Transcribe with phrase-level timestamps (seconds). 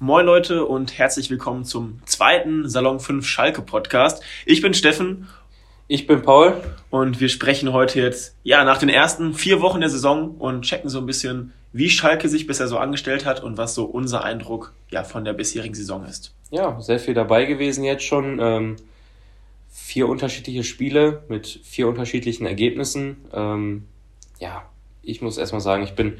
[0.00, 4.22] Moin Leute und herzlich willkommen zum zweiten Salon 5 Schalke Podcast.
[4.46, 5.26] Ich bin Steffen.
[5.88, 6.62] Ich bin Paul.
[6.88, 10.88] Und wir sprechen heute jetzt, ja, nach den ersten vier Wochen der Saison und checken
[10.88, 14.72] so ein bisschen, wie Schalke sich bisher so angestellt hat und was so unser Eindruck,
[14.88, 16.32] ja, von der bisherigen Saison ist.
[16.52, 18.38] Ja, sehr viel dabei gewesen jetzt schon.
[18.40, 18.76] Ähm,
[19.68, 23.16] vier unterschiedliche Spiele mit vier unterschiedlichen Ergebnissen.
[23.32, 23.88] Ähm,
[24.38, 24.62] ja,
[25.02, 26.18] ich muss erstmal sagen, ich bin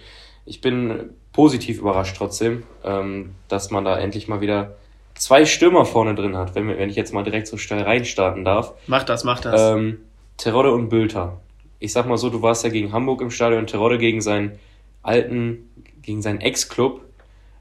[0.49, 4.75] ich bin positiv überrascht trotzdem, ähm, dass man da endlich mal wieder
[5.15, 8.75] zwei Stürmer vorne drin hat, wenn, wenn ich jetzt mal direkt so schnell reinstarten darf.
[8.89, 9.61] Mach das, mach das.
[9.71, 10.01] Ähm,
[10.37, 11.39] Terodde und Bülter.
[11.79, 14.59] Ich sag mal so, du warst ja gegen Hamburg im Stadion, Terodde gegen seinen
[15.05, 15.71] alten,
[16.03, 17.03] gegen seinen Ex-Club,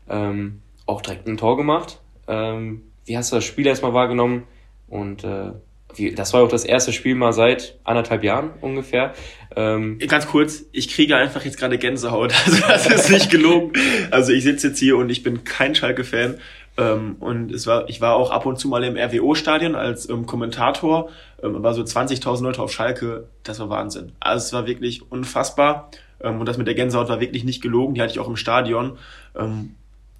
[0.09, 1.99] ähm, auch direkt ein Tor gemacht.
[2.27, 4.45] Ähm, wie hast du das Spiel erstmal wahrgenommen?
[4.87, 5.51] Und äh,
[5.97, 9.13] wie, das war auch das erste Spiel mal seit anderthalb Jahren ungefähr.
[9.55, 12.33] Ähm, Ganz kurz, ich kriege einfach jetzt gerade Gänsehaut.
[12.67, 13.73] Also das ist nicht gelogen.
[14.11, 16.37] Also ich sitze jetzt hier und ich bin kein Schalke-Fan.
[16.77, 20.25] Ähm, und es war, ich war auch ab und zu mal im RWO-Stadion als ähm,
[20.25, 21.09] Kommentator.
[21.41, 23.27] Ähm, war so 20.000 Leute auf Schalke.
[23.43, 24.11] Das war Wahnsinn.
[24.19, 25.89] Also es war wirklich unfassbar.
[26.21, 27.95] Ähm, und das mit der Gänsehaut war wirklich nicht gelogen.
[27.95, 28.97] Die hatte ich auch im Stadion.
[29.35, 29.75] Ähm,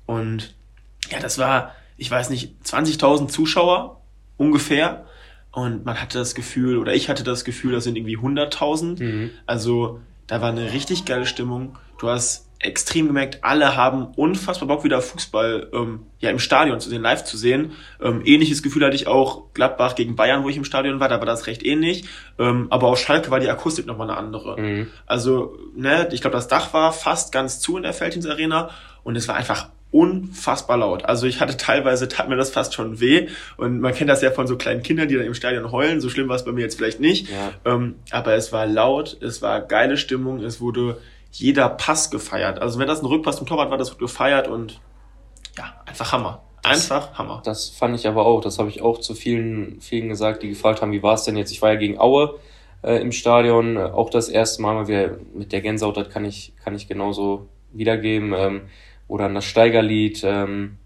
[0.08, 0.56] und
[1.12, 4.02] ja, das war, ich weiß nicht, 20.000 Zuschauer
[4.38, 5.06] ungefähr.
[5.58, 9.03] Und man hatte das Gefühl, oder ich hatte das Gefühl, das sind irgendwie 100.000.
[9.03, 9.31] Mhm.
[9.47, 11.80] Also da war eine richtig geile Stimmung.
[11.97, 16.89] Du hast extrem gemerkt, alle haben unfassbar Bock, wieder Fußball ähm, ja im Stadion zu
[16.89, 17.72] sehen, live zu sehen.
[18.00, 21.17] Ähm, ähnliches Gefühl hatte ich auch Gladbach gegen Bayern, wo ich im Stadion war, da
[21.17, 22.05] war das recht ähnlich.
[22.38, 24.61] Ähm, aber auf Schalke war die Akustik nochmal eine andere.
[24.61, 24.88] Mhm.
[25.08, 28.69] Also, ne, ich glaube, das Dach war fast ganz zu in der Feldins Arena
[29.03, 31.06] und es war einfach unfassbar laut.
[31.06, 33.30] Also ich hatte teilweise, tat mir das fast schon weh.
[33.56, 36.02] Und man kennt das ja von so kleinen Kindern, die dann im Stadion heulen.
[36.02, 37.30] So schlimm war es bei mir jetzt vielleicht nicht.
[37.30, 37.74] Ja.
[37.74, 41.00] Ähm, aber es war laut, es war geile Stimmung, es wurde
[41.32, 42.60] jeder Pass gefeiert.
[42.60, 44.82] Also wenn das ein Rückpass zum Torwart war, das wurde gefeiert und
[45.58, 46.44] ja, einfach Hammer.
[46.64, 47.42] Einfach das, Hammer.
[47.46, 48.42] Das fand ich aber auch.
[48.42, 51.38] Das habe ich auch zu vielen, vielen gesagt, die gefragt haben, wie war es denn
[51.38, 51.52] jetzt?
[51.52, 52.40] Ich war ja gegen Aue
[52.84, 56.26] äh, im Stadion, äh, auch das erste Mal mal wieder mit der Gänsehaut, das kann
[56.26, 58.34] ich, kann ich genauso wiedergeben.
[58.36, 58.62] Ähm,
[59.07, 60.78] wo dann das Steigerlied ähm,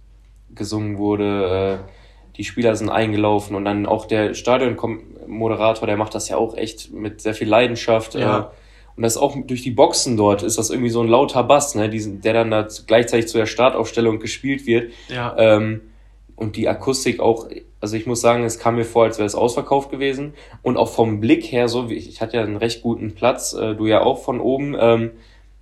[0.53, 1.81] gesungen wurde.
[1.85, 1.91] Äh,
[2.37, 6.91] die Spieler sind eingelaufen und dann auch der Stadionmoderator, der macht das ja auch echt
[6.91, 8.15] mit sehr viel Leidenschaft.
[8.15, 8.39] Ja.
[8.39, 8.43] Äh,
[8.95, 11.89] und das auch durch die Boxen dort ist das irgendwie so ein lauter Bass, ne,
[11.89, 14.91] diesen, der dann da gleichzeitig zu der Startaufstellung gespielt wird.
[15.09, 15.35] Ja.
[15.37, 15.81] Ähm,
[16.35, 17.47] und die Akustik auch,
[17.79, 20.33] also ich muss sagen, es kam mir vor, als wäre es ausverkauft gewesen.
[20.61, 23.53] Und auch vom Blick her, so wie ich, ich hatte ja einen recht guten Platz,
[23.53, 24.75] äh, du ja auch von oben.
[24.79, 25.11] Ähm,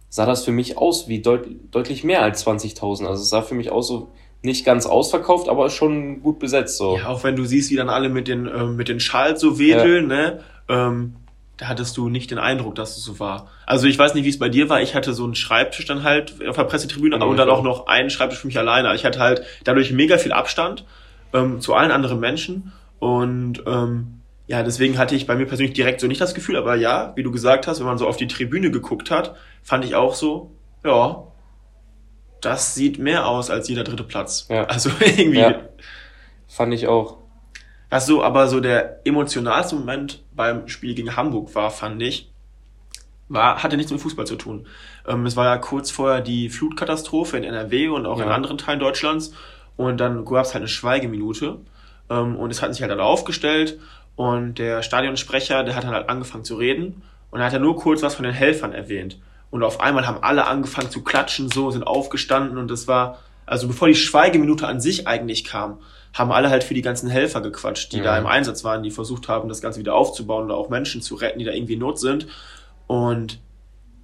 [0.10, 3.06] sah das für mich aus wie deut deutlich mehr als 20.000.
[3.06, 4.12] Also es sah für mich aus so
[4.42, 6.98] nicht ganz ausverkauft, aber schon gut besetzt so.
[6.98, 9.60] Ja, auch wenn du siehst, wie dann alle mit den äh, mit den Schals so
[9.60, 10.16] wedeln, ja.
[10.16, 10.40] ne?
[10.68, 11.16] Ähm,
[11.58, 13.50] da hattest du nicht den Eindruck, dass es so war.
[13.66, 14.82] Also ich weiß nicht, wie es bei dir war.
[14.82, 17.88] Ich hatte so einen Schreibtisch dann halt auf der Pressetribüne genau, und dann auch noch
[17.88, 18.96] einen Schreibtisch für mich alleine.
[18.96, 20.86] Ich hatte halt dadurch mega viel Abstand
[21.34, 24.19] ähm, zu allen anderen Menschen und ähm,
[24.50, 27.22] ja, deswegen hatte ich bei mir persönlich direkt so nicht das Gefühl, aber ja, wie
[27.22, 30.56] du gesagt hast, wenn man so auf die Tribüne geguckt hat, fand ich auch so,
[30.84, 31.28] ja,
[32.42, 34.48] das sieht mehr aus als jeder dritte Platz.
[34.50, 34.64] Ja.
[34.64, 35.38] Also irgendwie.
[35.38, 35.62] Ja,
[36.48, 37.20] fand ich auch.
[37.92, 42.32] Was so aber so der emotionalste Moment beim Spiel gegen Hamburg war, fand ich,
[43.28, 44.66] war, hatte nichts mit Fußball zu tun.
[45.08, 48.26] Ähm, es war ja kurz vorher die Flutkatastrophe in NRW und auch ja.
[48.26, 49.32] in anderen Teilen Deutschlands.
[49.78, 51.60] Und dann gab es halt eine Schweigeminute.
[52.10, 53.80] Ähm, und es hatten sich halt alle aufgestellt
[54.20, 57.78] und der Stadionsprecher, der hat dann halt angefangen zu reden und er hat ja nur
[57.78, 59.18] kurz was von den Helfern erwähnt.
[59.50, 63.70] Und auf einmal haben alle angefangen zu klatschen, so, sind aufgestanden und das war, also
[63.70, 65.80] bevor die Schweigeminute an sich eigentlich kam,
[66.14, 68.04] haben alle halt für die ganzen Helfer gequatscht, die mhm.
[68.04, 71.16] da im Einsatz waren, die versucht haben, das Ganze wieder aufzubauen oder auch Menschen zu
[71.16, 72.28] retten, die da irgendwie in Not sind.
[72.88, 73.40] Und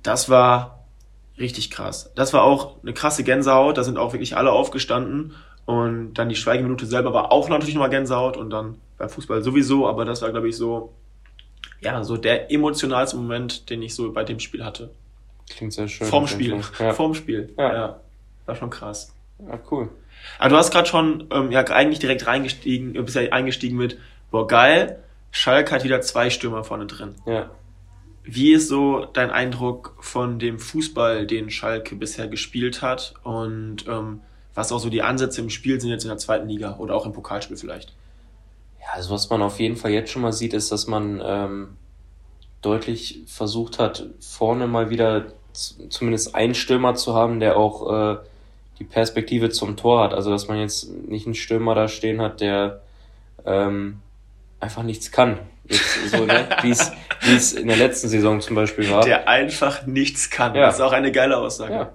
[0.02, 0.86] das war
[1.38, 2.14] richtig krass.
[2.16, 5.34] Das war auch eine krasse Gänsehaut, da sind auch wirklich alle aufgestanden
[5.66, 9.88] und dann die Schweigeminute selber war auch natürlich nochmal Gänsehaut und dann beim Fußball sowieso,
[9.88, 10.94] aber das war, glaube ich, so,
[11.82, 14.92] ja, so der emotionalste Moment, den ich so bei dem Spiel hatte.
[15.50, 16.08] Klingt sehr schön.
[16.08, 16.62] Vorm Spiel.
[16.80, 16.94] Ja.
[16.94, 17.54] Vorm Spiel.
[17.58, 17.74] Ja.
[17.74, 18.00] ja.
[18.46, 19.14] War schon krass.
[19.40, 19.90] Ja, cool.
[20.40, 23.98] Aber du hast gerade schon ähm, ja eigentlich direkt reingestiegen, bist ja eingestiegen mit,
[24.32, 27.16] boah, geil, Schalke hat wieder zwei Stürmer vorne drin.
[27.26, 27.52] Ja.
[28.24, 34.22] Wie ist so dein Eindruck von dem Fußball, den Schalke bisher gespielt hat und ähm,
[34.56, 37.06] was auch so die Ansätze im Spiel sind jetzt in der zweiten Liga oder auch
[37.06, 37.94] im Pokalspiel vielleicht?
[38.86, 41.78] Ja, also was man auf jeden Fall jetzt schon mal sieht, ist, dass man ähm,
[42.62, 48.18] deutlich versucht hat, vorne mal wieder zumindest einen Stürmer zu haben, der auch äh,
[48.80, 50.14] die Perspektive zum Tor hat.
[50.14, 52.82] Also dass man jetzt nicht einen Stürmer da stehen hat, der
[53.46, 54.02] ähm,
[54.60, 55.40] einfach nichts kann.
[55.68, 56.48] Jetzt, so, ne?
[56.62, 59.04] wie es in der letzten Saison zum Beispiel war.
[59.04, 60.54] Der einfach nichts kann.
[60.56, 60.68] Ja.
[60.68, 61.74] Das ist auch eine geile Aussage.
[61.74, 61.94] Ja.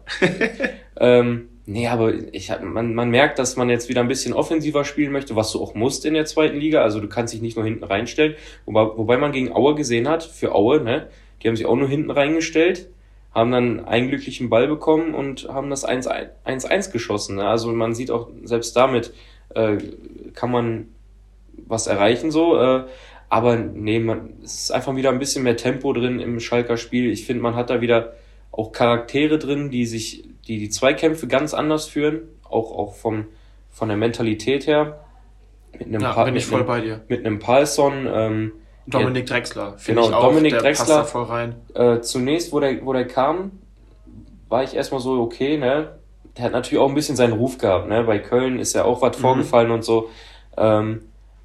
[0.99, 5.13] ähm, nee, aber ich, man, man merkt, dass man jetzt wieder ein bisschen offensiver spielen
[5.13, 6.83] möchte, was du auch musst in der zweiten Liga.
[6.83, 8.35] Also du kannst dich nicht nur hinten reinstellen.
[8.67, 11.09] Wobei, wobei man gegen Aue gesehen hat, für Aue, ne,
[11.43, 12.89] die haben sich auch nur hinten reingestellt,
[13.35, 17.37] haben dann einen glücklichen Ball bekommen und haben das 1-1 geschossen.
[17.37, 17.47] Ne?
[17.47, 19.13] Also man sieht auch, selbst damit
[19.55, 19.79] äh,
[20.35, 20.89] kann man
[21.67, 22.59] was erreichen so.
[22.59, 22.85] Äh,
[23.29, 27.11] aber nee, man, es ist einfach wieder ein bisschen mehr Tempo drin im Schalker Spiel.
[27.11, 28.15] Ich finde, man hat da wieder
[28.51, 33.27] auch Charaktere drin, die sich, die die Zweikämpfe ganz anders führen, auch, auch vom,
[33.71, 35.05] von der Mentalität her.
[35.73, 37.01] Mit einem, ja, pa bin ich voll einem, bei dir.
[37.09, 38.53] Mit einem Palson, ähm,
[38.87, 41.55] Dominik Drexler, genau, ich auch, Dominik der Drexler, passt da voll rein.
[41.75, 43.53] Äh, zunächst, wo der, wo der kam,
[44.49, 45.99] war ich erstmal so, okay, ne,
[46.37, 49.01] der hat natürlich auch ein bisschen seinen Ruf gehabt, ne, bei Köln ist ja auch
[49.01, 49.21] was mhm.
[49.21, 50.11] vorgefallen und so,
[50.57, 51.03] ähm,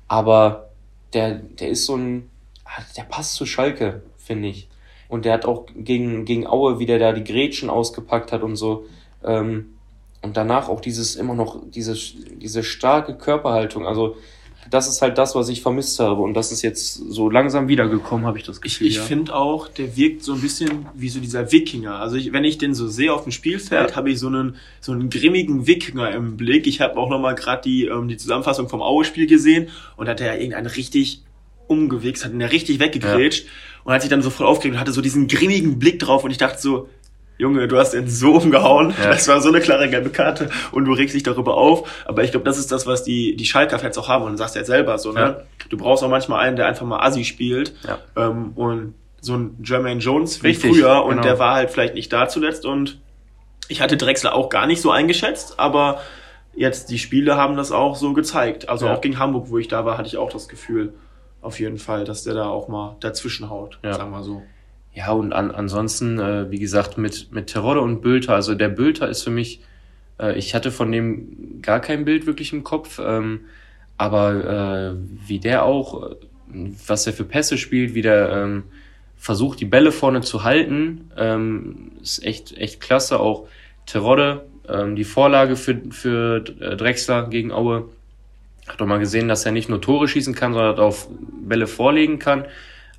[0.08, 0.70] aber
[1.14, 2.30] der, der ist so ein,
[2.66, 4.68] ah, der passt zu Schalke, finde ich.
[5.08, 8.56] Und der hat auch gegen, gegen Aue, wie der da die Grätschen ausgepackt hat und
[8.56, 8.86] so.
[9.24, 9.76] Ähm,
[10.22, 11.96] und danach auch dieses immer noch, diese,
[12.42, 13.86] diese starke Körperhaltung.
[13.86, 14.18] Also,
[14.72, 16.22] das ist halt das, was ich vermisst habe.
[16.22, 18.88] Und das ist jetzt so langsam wiedergekommen, habe ich das Gefühl.
[18.88, 19.04] Ich, ich ja.
[19.04, 22.00] finde auch, der wirkt so ein bisschen wie so dieser Wikinger.
[22.00, 23.96] Also ich, wenn ich den so sehe auf dem Spielfeld, ja.
[23.96, 26.66] habe ich so einen, so einen grimmigen Wikinger im Blick.
[26.66, 30.34] Ich habe auch nochmal gerade die, ähm, die Zusammenfassung vom Aue-Spiel gesehen und hat er
[30.34, 31.22] ja irgendeinen richtig
[31.68, 33.46] umgewichst, hat ihn ja richtig weggegrätscht.
[33.46, 33.52] Ja
[33.86, 36.32] und hat sich dann so voll aufgeregt und hatte so diesen grimmigen Blick drauf und
[36.32, 36.90] ich dachte so,
[37.38, 38.94] Junge, du hast ihn so umgehauen.
[39.02, 39.10] Ja.
[39.10, 42.06] Das war so eine klare gelbe Karte und du regst dich darüber auf.
[42.06, 44.24] Aber ich glaube, das ist das, was die, die Schalker-Fans auch haben.
[44.24, 45.20] Und du sagst ja selber so, ne?
[45.20, 45.42] Ja.
[45.70, 47.74] Du brauchst auch manchmal einen, der einfach mal Assi spielt.
[47.86, 48.00] Ja.
[48.16, 51.04] Ähm, und so ein Jermaine Jones wie Richtig, früher.
[51.04, 51.24] Und genau.
[51.24, 52.66] der war halt vielleicht nicht da zuletzt.
[52.66, 53.00] Und
[53.68, 56.00] ich hatte Drexler auch gar nicht so eingeschätzt, aber
[56.56, 58.70] jetzt die Spiele haben das auch so gezeigt.
[58.70, 60.94] Also auch gegen Hamburg, wo ich da war, hatte ich auch das Gefühl
[61.46, 63.94] auf jeden Fall, dass der da auch mal dazwischen haut, ja.
[63.94, 64.42] sagen wir so.
[64.94, 69.10] Ja, und an, ansonsten, äh, wie gesagt, mit, mit Terodde und Bülter, also der Bülter
[69.10, 69.62] ist für mich,
[70.20, 73.42] äh, ich hatte von dem gar kein Bild wirklich im Kopf, ähm,
[73.98, 76.16] aber äh, wie der auch,
[76.88, 78.64] was er für Pässe spielt, wie der ähm,
[79.18, 83.20] versucht, die Bälle vorne zu halten, ähm, ist echt, echt klasse.
[83.20, 83.48] Auch
[83.86, 87.90] Terodde, ähm, die Vorlage für, für Drexler gegen Aue,
[88.68, 90.96] hat doch mal gesehen, dass er nicht nur Tore schießen kann, sondern auch
[91.42, 92.46] Bälle vorlegen kann.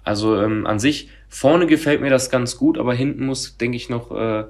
[0.05, 3.89] Also ähm, an sich, vorne gefällt mir das ganz gut, aber hinten muss, denke ich,
[3.89, 4.45] noch äh,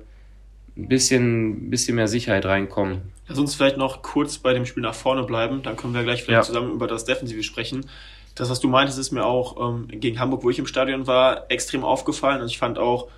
[0.77, 3.01] ein bisschen, bisschen mehr Sicherheit reinkommen.
[3.29, 6.23] Lass uns vielleicht noch kurz bei dem Spiel nach vorne bleiben, dann können wir gleich
[6.23, 6.55] vielleicht ja.
[6.55, 7.87] zusammen über das Defensive sprechen.
[8.35, 11.51] Das, was du meintest, ist mir auch ähm, gegen Hamburg, wo ich im Stadion war,
[11.51, 12.43] extrem aufgefallen.
[12.43, 13.09] Und ich fand auch,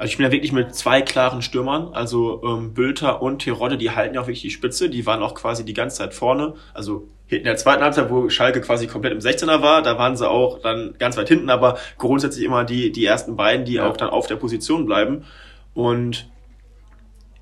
[0.00, 3.90] also ich bin ja wirklich mit zwei klaren Stürmern, also ähm, Bülter und Terodde, die
[3.90, 6.54] halten ja auch wirklich die Spitze, die waren auch quasi die ganze Zeit vorne.
[6.72, 10.26] Also in der zweiten Halbzeit, wo Schalke quasi komplett im 16er war, da waren sie
[10.26, 13.90] auch dann ganz weit hinten, aber grundsätzlich immer die, die ersten beiden, die ja.
[13.90, 15.26] auch dann auf der Position bleiben.
[15.74, 16.30] Und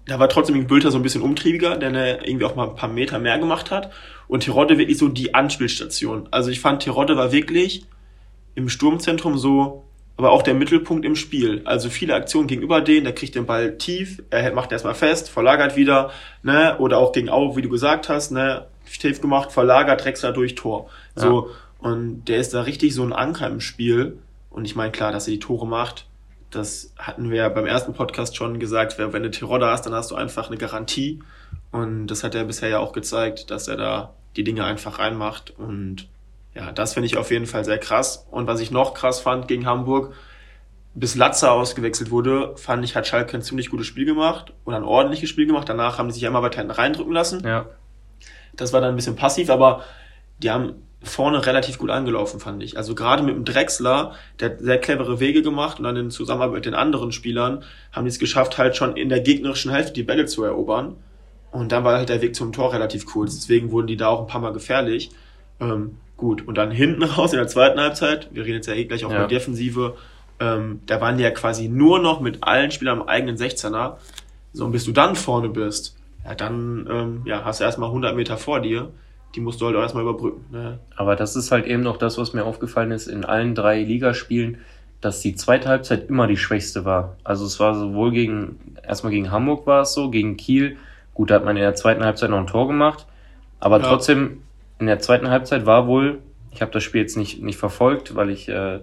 [0.07, 3.21] da war trotzdem Bülter so ein bisschen umtriebiger, der irgendwie auch mal ein paar Meter
[3.21, 3.93] mehr gemacht hat.
[4.27, 6.27] Und Terodde wirklich so die Anspielstation.
[6.33, 7.87] Also ich fand, Terodde war wirklich
[8.57, 9.88] im Sturmzentrum so
[10.19, 11.62] aber auch der Mittelpunkt im Spiel.
[11.65, 15.76] Also viele Aktionen gegenüber denen, der kriegt den Ball tief, er macht erstmal fest, verlagert
[15.76, 16.11] wieder,
[16.43, 18.67] ne, oder auch gegen Au, wie du gesagt hast, ne,
[19.00, 20.91] tief gemacht, verlagert, Drexler durch Tor.
[21.17, 21.23] Ja.
[21.23, 24.19] So, und der ist da richtig so ein Anker im Spiel.
[24.50, 26.06] Und ich meine, klar, dass er die Tore macht,
[26.50, 30.11] das hatten wir ja beim ersten Podcast schon gesagt, wenn du Tiroda hast, dann hast
[30.11, 31.21] du einfach eine Garantie.
[31.71, 35.52] Und das hat er bisher ja auch gezeigt, dass er da die Dinge einfach reinmacht
[35.57, 36.09] und
[36.59, 38.27] ja, das finde ich auf jeden Fall sehr krass.
[38.31, 40.15] Und was ich noch krass fand gegen Hamburg,
[40.95, 44.85] bis Latzer ausgewechselt wurde, fand ich, hat Schalke ein ziemlich gutes Spiel gemacht oder ein
[44.85, 45.69] ordentliches Spiel gemacht.
[45.69, 47.47] Danach haben die sich einmal weiter hinten reindrücken lassen.
[47.47, 47.67] Ja.
[48.57, 49.85] Das war dann ein bisschen passiv, aber
[50.43, 52.77] die haben vorne relativ gut angelaufen, fand ich.
[52.77, 56.57] Also gerade mit dem Drechsler, der hat sehr clevere Wege gemacht und dann in Zusammenarbeit
[56.57, 57.62] mit den anderen Spielern
[57.93, 60.97] haben die es geschafft, halt schon in der gegnerischen Hälfte die Bälle zu erobern.
[61.53, 63.37] Und dann war halt der Weg zum Tor relativ kurz.
[63.37, 65.11] Deswegen wurden die da auch ein paar Mal gefährlich.
[65.61, 68.85] Ähm, Gut, und dann hinten raus in der zweiten Halbzeit, wir reden jetzt ja eh
[68.85, 69.19] gleich auch ja.
[69.19, 69.97] über Defensive,
[70.41, 73.95] ähm, da waren die ja quasi nur noch mit allen Spielern am eigenen 16er.
[74.53, 78.17] So, und bis du dann vorne bist, ja, dann ähm, ja, hast du erstmal 100
[78.17, 78.91] Meter vor dir.
[79.35, 80.45] Die musst du halt auch erstmal überbrücken.
[80.51, 80.81] Ne?
[80.97, 84.59] Aber das ist halt eben noch das, was mir aufgefallen ist in allen drei Ligaspielen,
[85.01, 87.17] dass die zweite Halbzeit immer die schwächste war.
[87.25, 90.77] Also es war sowohl gegen, erstmal gegen Hamburg war es so, gegen Kiel.
[91.15, 93.07] Gut, da hat man in der zweiten Halbzeit noch ein Tor gemacht.
[93.61, 93.87] Aber ja.
[93.87, 94.43] trotzdem
[94.78, 96.18] in der zweiten Halbzeit war wohl,
[96.50, 98.80] ich habe das Spiel jetzt nicht, nicht verfolgt, weil ich äh,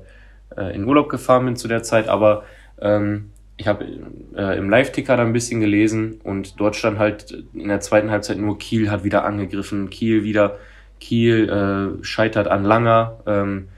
[0.58, 2.44] äh, in Urlaub gefahren bin zu der Zeit, aber
[2.82, 3.86] ähm, ich habe
[4.36, 8.38] äh, im Live-Ticker da ein bisschen gelesen und dort stand halt in der zweiten Halbzeit
[8.38, 10.58] nur Kiel hat wieder angegriffen, Kiel wieder,
[11.00, 13.70] Kiel äh, scheitert an Langer, ähm,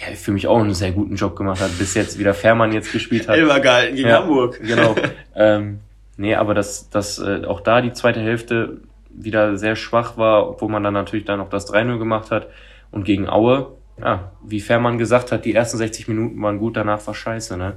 [0.00, 2.92] der für mich auch einen sehr guten Job gemacht hat, bis jetzt wieder Fährmann jetzt
[2.92, 3.36] gespielt hat.
[3.38, 4.60] Elber gehalten gegen ja, Hamburg.
[4.62, 4.94] Genau.
[5.34, 5.80] ähm,
[6.16, 8.78] Nee, aber dass, dass äh, auch da die zweite Hälfte
[9.18, 12.48] wieder sehr schwach war, obwohl man dann natürlich dann noch das 3-0 gemacht hat.
[12.90, 17.04] Und gegen Aue, ja, wie Fährmann gesagt hat, die ersten 60 Minuten waren gut, danach
[17.06, 17.76] war scheiße, ne?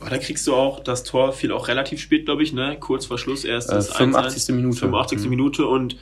[0.00, 2.76] Aber da kriegst du auch, das Tor fiel auch relativ spät, glaube ich, ne?
[2.80, 4.54] Kurz vor Schluss erst Äh, 85.
[4.54, 4.78] Minute.
[4.78, 5.18] 85.
[5.20, 5.30] Mhm.
[5.30, 5.96] Minute und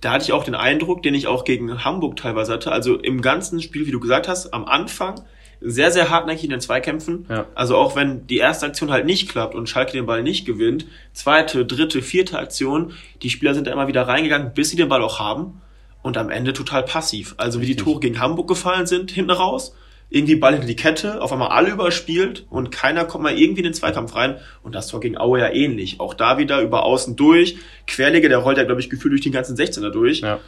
[0.00, 2.70] da hatte ich auch den Eindruck, den ich auch gegen Hamburg teilweise hatte.
[2.70, 5.22] Also im ganzen Spiel, wie du gesagt hast, am Anfang
[5.60, 7.26] sehr, sehr hartnäckig in den Zweikämpfen.
[7.28, 7.46] Ja.
[7.54, 10.86] Also auch wenn die erste Aktion halt nicht klappt und Schalke den Ball nicht gewinnt,
[11.12, 15.02] zweite, dritte, vierte Aktion, die Spieler sind da immer wieder reingegangen, bis sie den Ball
[15.02, 15.60] auch haben
[16.02, 17.34] und am Ende total passiv.
[17.38, 17.76] Also wie die.
[17.76, 19.74] Tore gegen Hamburg gefallen sind, hinten raus,
[20.10, 23.64] irgendwie Ball hinter die Kette, auf einmal alle überspielt und keiner kommt mal irgendwie in
[23.64, 26.00] den Zweikampf rein und das Tor gegen Aue ja ähnlich.
[26.00, 29.32] Auch da wieder über außen durch, Querleger, der rollt ja glaube ich gefühlt durch den
[29.32, 30.20] ganzen 16er durch.
[30.20, 30.40] Ja.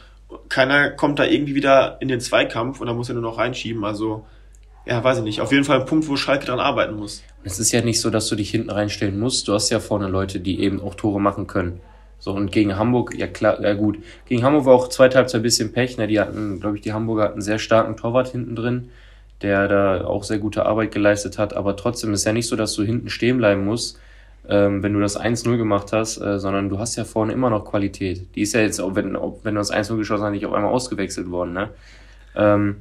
[0.47, 3.83] Keiner kommt da irgendwie wieder in den Zweikampf und da muss er nur noch reinschieben,
[3.83, 4.25] also
[4.85, 5.41] ja, weiß ich nicht.
[5.41, 7.23] Auf jeden Fall ein Punkt, wo Schalke dran arbeiten muss.
[7.43, 9.47] Es ist ja nicht so, dass du dich hinten reinstellen musst.
[9.47, 11.79] Du hast ja vorne Leute, die eben auch Tore machen können.
[12.17, 13.97] So, und gegen Hamburg, ja klar, ja gut.
[14.25, 15.97] Gegen Hamburg war auch zweite Halbzeit ein bisschen Pech.
[15.97, 16.07] Ne?
[16.07, 18.89] Die hatten, glaube ich, die Hamburger hatten einen sehr starken Torwart hinten drin,
[19.41, 21.55] der da auch sehr gute Arbeit geleistet hat.
[21.55, 23.99] Aber trotzdem ist ja nicht so, dass du hinten stehen bleiben musst,
[24.47, 27.65] ähm, wenn du das 1-0 gemacht hast, äh, sondern du hast ja vorne immer noch
[27.65, 28.35] Qualität.
[28.35, 30.53] Die ist ja jetzt, auch wenn, auch wenn du das 1-0 geschossen hast, nicht auf
[30.53, 31.53] einmal ausgewechselt worden.
[31.53, 31.69] Ne?
[32.35, 32.77] Ähm,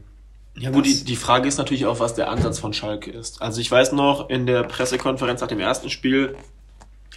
[0.57, 3.41] Ja gut, die, die Frage ist natürlich auch, was der Ansatz von Schalke ist.
[3.41, 6.37] Also ich weiß noch, in der Pressekonferenz nach dem ersten Spiel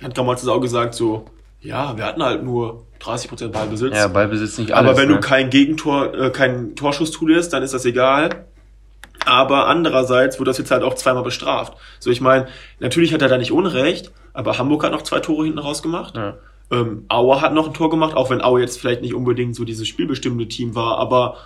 [0.02, 1.26] hat Gamolzes auch gesagt so,
[1.62, 3.96] ja, wir hatten halt nur 30% Ballbesitz.
[3.96, 4.90] ja, Ballbesitz nicht alles.
[4.90, 5.16] aber wenn ne?
[5.16, 8.46] du kein Gegentor, äh, keinen Torschuss zulässt, dann ist das egal.
[9.26, 11.78] Aber andererseits wurde das jetzt halt auch zweimal bestraft.
[12.00, 12.48] So, ich meine,
[12.80, 16.16] natürlich hat er da nicht Unrecht, aber Hamburg hat noch zwei Tore hinten rausgemacht.
[16.18, 16.36] Ja.
[16.72, 19.64] Ähm, Aue hat noch ein Tor gemacht, auch wenn Aue jetzt vielleicht nicht unbedingt so
[19.64, 21.38] dieses spielbestimmende Team war, aber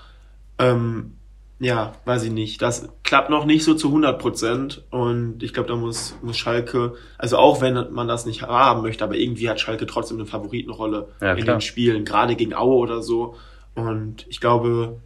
[0.58, 1.17] ähm,
[1.60, 2.62] ja, weiß ich nicht.
[2.62, 6.94] Das klappt noch nicht so zu 100 Prozent und ich glaube, da muss, muss Schalke,
[7.18, 11.10] also auch wenn man das nicht haben möchte, aber irgendwie hat Schalke trotzdem eine Favoritenrolle
[11.20, 13.36] Ja, in den Spielen, gerade gegen Aue oder so.
[13.74, 15.00] Und ich glaube,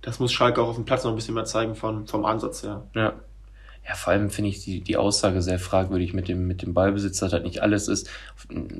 [0.00, 2.62] das muss Schalke auch auf dem Platz noch ein bisschen mehr zeigen von, vom Ansatz
[2.64, 2.88] her.
[2.94, 3.14] Ja.
[3.86, 7.18] Ja, vor allem finde ich die, die Aussage sehr fragwürdig mit dem, mit dem Ballbesitz,
[7.18, 8.08] dass das nicht alles ist.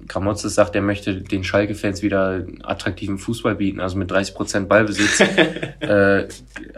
[0.06, 5.21] Gramotzes sagt, er möchte den Schalke-Fans wieder attraktiven Fußball bieten, also mit 30 Prozent Ballbesitz.
[5.80, 6.28] äh,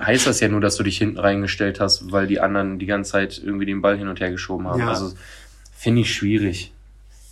[0.00, 3.12] heißt das ja nur, dass du dich hinten reingestellt hast, weil die anderen die ganze
[3.12, 4.80] Zeit irgendwie den Ball hin und her geschoben haben.
[4.80, 4.88] Ja.
[4.88, 5.12] Also
[5.76, 6.72] finde ich schwierig.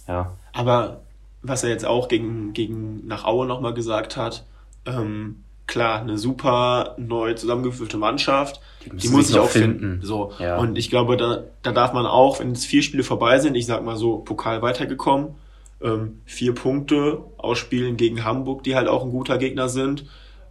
[0.06, 0.36] Ja.
[0.52, 1.00] Aber
[1.40, 4.44] was er jetzt auch gegen, gegen nach Aue nochmal gesagt hat,
[4.84, 5.42] ähm,
[5.72, 10.00] klar, eine super neu zusammengewürfelte Mannschaft, die, müssen muss sich auch finden.
[10.02, 10.32] So.
[10.38, 10.58] Ja.
[10.58, 13.66] Und ich glaube, da, da darf man auch, wenn es vier Spiele vorbei sind, ich
[13.66, 15.34] sag mal so, Pokal weitergekommen,
[15.82, 20.04] ähm, vier Punkte ausspielen gegen Hamburg, die halt auch ein guter Gegner sind.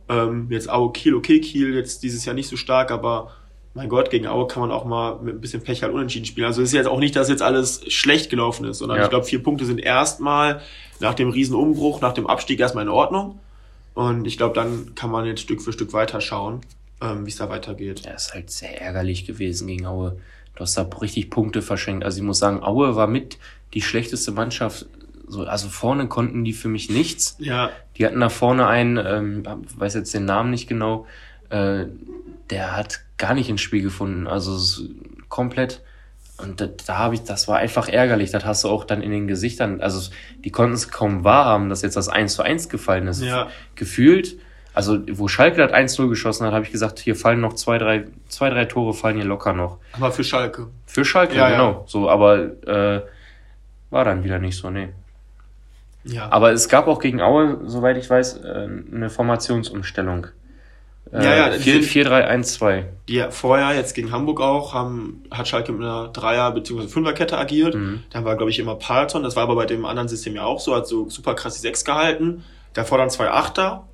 [0.10, 3.30] Ähm, jetzt Aue Kiel, okay, Kiel jetzt dieses Jahr nicht so stark, aber
[3.74, 6.48] mein Gott, gegen Aue kann man auch mal mit ein bisschen Pech halt unentschieden spielen.
[6.48, 9.04] Also es ist jetzt auch nicht, dass jetzt alles schlecht gelaufen ist, sondern Ja.
[9.04, 10.62] ich glaube, vier Punkte sind erstmal
[11.00, 13.40] nach dem Riesenumbruch, nach dem Abstieg erstmal in Ordnung.
[13.94, 16.62] Und ich glaube, dann kann man jetzt Stück für Stück weiterschauen,
[17.02, 18.02] ähm, wie es da weitergeht.
[18.06, 20.18] Ja, ist halt sehr ärgerlich gewesen gegen Aue.
[20.56, 22.04] Du hast da richtig Punkte verschenkt.
[22.04, 23.38] Also ich muss sagen, Aue war mit
[23.74, 24.86] die schlechteste Mannschaft.
[25.28, 27.36] So, also vorne konnten die für mich nichts.
[27.40, 29.44] Ja, Die hatten da vorne einen, ähm,
[29.78, 31.06] weiß jetzt den Namen nicht genau,
[31.50, 31.86] äh,
[32.50, 34.28] der hat gar nicht ins Spiel gefunden.
[34.28, 34.90] Also es ist
[35.30, 35.82] komplett.
[36.42, 38.32] Und da, da habe ich, das war einfach ärgerlich.
[38.32, 39.82] Das hast du auch dann in den Gesichtern.
[39.82, 40.12] Also
[40.44, 43.22] die konnten es kaum wahrhaben, dass jetzt das 1 zu 1 gefallen ist.
[43.22, 43.48] Ja.
[43.76, 44.38] Gefühlt,
[44.74, 48.06] also wo Schalke das 1-0 geschossen hat, habe ich gesagt, hier fallen noch zwei, drei,
[48.30, 49.78] zwei, drei Tore fallen hier locker noch.
[49.94, 50.68] aber für Schalke.
[50.86, 51.58] Für Schalke, Ja, ja.
[51.58, 51.84] genau.
[51.88, 53.02] So, aber äh,
[53.90, 54.90] war dann wieder nicht so, nee.
[56.04, 56.32] Ja.
[56.32, 60.28] Aber es gab auch gegen Aue, soweit ich weiß, äh, eine Formationsumstellung.
[61.12, 62.86] Äh, Ja, ja, die 4 sind- 4-3-1-2.
[63.10, 66.88] Die vorher, jetzt gegen Hamburg auch, haben, hat Schalke mit einer Dreier- bzw.
[66.88, 67.76] Fünferkette agiert.
[67.76, 68.04] Mhm.
[68.12, 69.24] Dann war, glaube ich, immer Palton.
[69.24, 70.76] Das war aber bei dem anderen System ja auch so.
[70.76, 72.44] Hat so super krass die Sechs gehalten.
[72.74, 73.88] Davor dann zwei Achter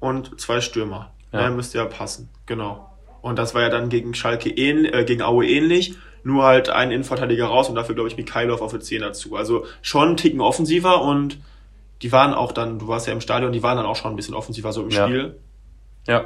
[0.00, 1.12] und zwei Stürmer.
[1.32, 1.42] Ja.
[1.42, 1.50] Ja.
[1.50, 2.28] müsste ja passen.
[2.46, 2.90] Genau.
[3.22, 5.94] Und das war ja dann gegen Schalke ähn, äh, gegen Aue ähnlich.
[6.22, 9.34] Nur halt ein Innenverteidiger raus und dafür, glaube ich, Mikhailov auf der 10 dazu.
[9.36, 11.38] Also schon einen Ticken offensiver und
[12.02, 14.16] die waren auch dann, du warst ja im Stadion, die waren dann auch schon ein
[14.16, 15.06] bisschen offensiver so im Ja.
[15.06, 15.36] Spiel.
[16.06, 16.24] Ja.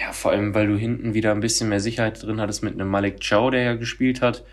[0.00, 2.88] Ja, vor allem, weil du hinten wieder ein bisschen mehr Sicherheit drin hattest mit einem
[2.88, 4.44] Malik Chow, der ja gespielt hat.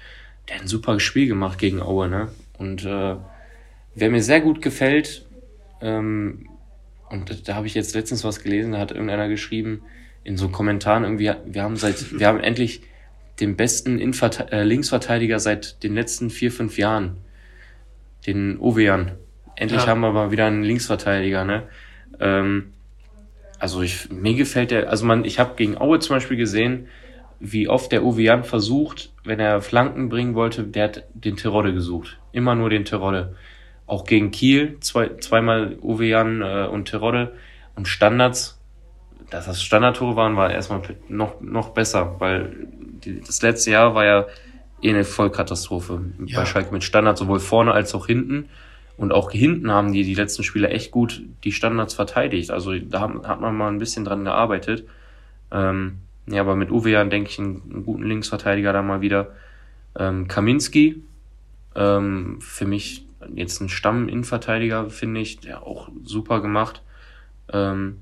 [0.47, 2.27] Der hat ein super Spiel gemacht gegen Aue, ne?
[2.57, 3.15] Und äh,
[3.95, 5.25] wer mir sehr gut gefällt,
[5.81, 6.47] ähm,
[7.09, 9.81] und da, da habe ich jetzt letztens was gelesen, da hat irgendeiner geschrieben,
[10.23, 12.83] in so Kommentaren irgendwie, wir haben seit, wir haben endlich
[13.39, 17.17] den besten Innenverte äh, Linksverteidiger seit den letzten vier, fünf Jahren.
[18.27, 19.13] Den Ovejan.
[19.55, 19.87] Endlich Ja.
[19.87, 21.63] haben wir mal wieder einen Linksverteidiger, ne?
[22.19, 22.73] Ähm,
[23.61, 26.87] also ich, mir gefällt der, also man, ich habe gegen Aue zum Beispiel gesehen,
[27.39, 32.19] wie oft der Jan versucht, wenn er Flanken bringen wollte, der hat den Terodde gesucht.
[32.31, 33.35] Immer nur den Terodde.
[33.85, 37.33] auch gegen Kiel, zwei, zweimal Jan äh, und Terodde
[37.75, 38.59] und Standards,
[39.29, 42.67] dass das Standardtore waren, war erstmal noch, noch besser, weil
[43.03, 44.25] die, das letzte Jahr war ja
[44.81, 46.39] eh eine Vollkatastrophe ja.
[46.39, 48.49] bei Schalke mit Standards, sowohl vorne als auch hinten.
[49.01, 52.51] Und auch hinten haben die die letzten Spiele echt gut die Standards verteidigt.
[52.51, 54.87] Also da hat, hat man mal ein bisschen dran gearbeitet.
[55.51, 59.31] Ähm, ja, aber mit Uwe Jan denke ich einen, einen, guten Linksverteidiger da mal wieder.
[59.97, 61.01] Ähm, Kaminski,
[61.75, 66.83] ähm, für mich jetzt ein Stamm-Innenverteidiger, finde ich, der auch super gemacht.
[67.51, 68.01] Ähm,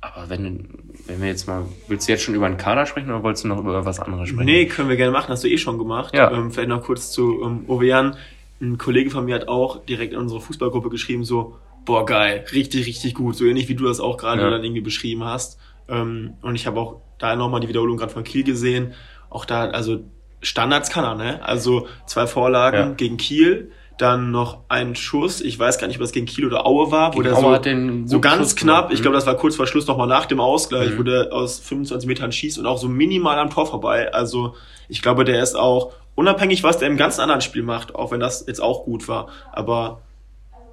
[0.00, 0.68] aber wenn,
[1.08, 3.48] wenn wir jetzt mal, willst du jetzt schon über einen Kader sprechen oder wolltest du
[3.48, 4.46] noch über was anderes sprechen?
[4.46, 6.14] Nee, können wir gerne machen, hast du eh schon gemacht.
[6.14, 6.30] Ja.
[6.30, 8.16] Ähm, vielleicht noch kurz zu ähm, Uwe Jan
[8.60, 12.86] ein Kollege von mir hat auch direkt in unsere Fußballgruppe geschrieben, so, boah, geil, richtig,
[12.86, 13.36] richtig gut.
[13.36, 14.50] So ähnlich wie du das auch gerade ja.
[14.50, 15.58] dann irgendwie beschrieben hast.
[15.88, 18.94] Ähm, und ich habe auch da nochmal die Wiederholung gerade von Kiel gesehen.
[19.30, 20.00] Auch da, also
[20.40, 21.42] Standards kann er, ne?
[21.42, 22.94] Also zwei Vorlagen ja.
[22.94, 25.40] gegen Kiel, dann noch ein Schuss.
[25.40, 27.60] Ich weiß gar nicht, ob das gegen Kiel oder Aue war, wo gegen der Aue
[28.06, 28.94] so, so ganz Schuss knapp, gemacht.
[28.94, 29.18] ich glaube, mhm.
[29.18, 30.98] das war kurz vor Schluss nochmal nach dem Ausgleich, mhm.
[30.98, 34.12] wo der aus 25 Metern schießt und auch so minimal am Tor vorbei.
[34.12, 34.54] Also
[34.88, 38.18] ich glaube, der ist auch unabhängig, was der im ganz anderen Spiel macht, auch wenn
[38.18, 40.02] das jetzt auch gut war, aber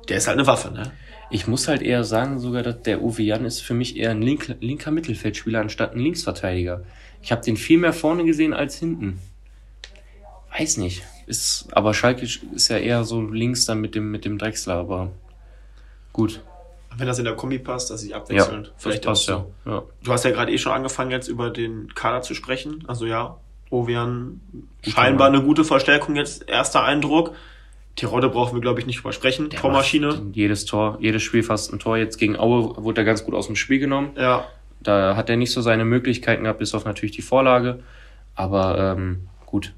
[0.09, 0.91] der ist halt eine Waffe, ne?
[1.29, 4.23] Ich muss halt eher sagen, sogar, dass der Uwe Jan ist für mich eher ein
[4.23, 6.83] link, linker Mittelfeldspieler anstatt ein Linksverteidiger.
[7.21, 9.19] Ich habe den viel mehr vorne gesehen als hinten.
[10.57, 11.03] Weiß nicht.
[11.27, 15.11] Ist, aber Schalke ist ja eher so links dann mit dem, mit dem Drechsler, aber
[16.13, 16.41] gut.
[16.95, 18.67] Wenn das in der Kombi passt, dass ich abwechselnd.
[18.67, 19.69] Ja, vielleicht passt, auch so.
[19.69, 19.75] ja.
[19.77, 19.83] ja.
[20.03, 22.83] Du hast ja gerade eh schon angefangen, jetzt über den Kader zu sprechen.
[22.87, 23.37] Also ja,
[23.69, 24.41] Ovian
[24.81, 27.33] scheinbar eine gute Verstärkung jetzt, erster Eindruck.
[27.95, 29.49] Tirode brauchen wir, glaube ich, nicht drüber sprechen.
[29.49, 30.21] Der Tormaschine.
[30.33, 31.97] Jedes Tor, jedes Spiel fast ein Tor.
[31.97, 34.11] Jetzt gegen Aue wurde er ganz gut aus dem Spiel genommen.
[34.17, 34.45] Ja.
[34.81, 37.79] Da hat er nicht so seine Möglichkeiten gehabt, bis auf natürlich die Vorlage.
[38.35, 39.73] Aber ähm, gut.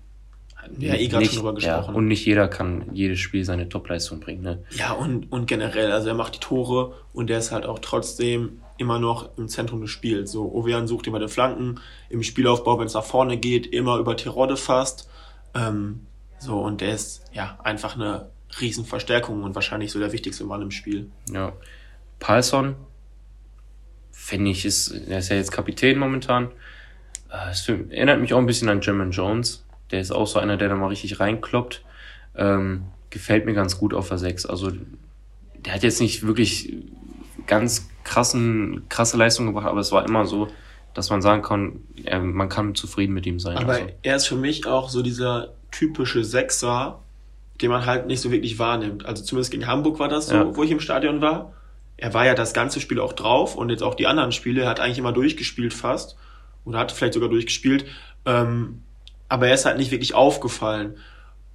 [0.79, 1.91] Ja, eh gerade schon drüber gesprochen.
[1.91, 4.41] Ja, und nicht jeder kann jedes Spiel seine Topleistung bringen.
[4.41, 4.63] Ne?
[4.71, 8.59] Ja, und, und generell, also er macht die Tore und der ist halt auch trotzdem
[8.77, 10.31] immer noch im Zentrum des Spiels.
[10.31, 11.79] So, Ovean sucht immer den Flanken,
[12.09, 15.09] im Spielaufbau, wenn es nach vorne geht, immer über Tirode fast.
[15.53, 16.05] Ähm,
[16.39, 20.71] so, und der ist ja einfach eine Riesenverstärkung und wahrscheinlich so der wichtigste Mann im
[20.71, 21.09] Spiel.
[21.31, 21.53] Ja.
[22.19, 22.75] Palsson,
[24.11, 26.51] finde ich, ist, er ist ja jetzt Kapitän momentan.
[27.31, 29.65] Äh, es erinnert mich auch ein bisschen an German Jones.
[29.91, 31.83] Der ist auch so einer, der da mal richtig reinkloppt.
[32.35, 34.45] Ähm, gefällt mir ganz gut auf der 6.
[34.45, 34.71] Also,
[35.55, 36.73] der hat jetzt nicht wirklich
[37.47, 40.47] ganz krassen, krasse Leistung gebracht, aber es war immer so,
[40.93, 43.57] dass man sagen kann, er, man kann zufrieden mit ihm sein.
[43.57, 43.87] Aber also.
[44.01, 46.99] er ist für mich auch so dieser typische Sechser,
[47.61, 49.05] den man halt nicht so wirklich wahrnimmt.
[49.05, 50.55] Also zumindest gegen Hamburg war das so, ja.
[50.55, 51.53] wo ich im Stadion war.
[51.97, 54.69] Er war ja das ganze Spiel auch drauf und jetzt auch die anderen Spiele, er
[54.69, 56.15] hat eigentlich immer durchgespielt fast
[56.65, 57.85] oder hat vielleicht sogar durchgespielt.
[58.25, 58.81] Ähm,
[59.29, 60.97] aber er ist halt nicht wirklich aufgefallen.